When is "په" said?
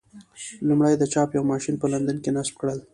1.79-1.87